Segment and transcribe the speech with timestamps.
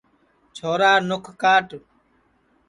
[0.55, 1.67] چھورا نُکھ کاٹ